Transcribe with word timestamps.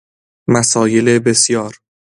مسایل 0.47 1.19
بسیار 1.19 1.77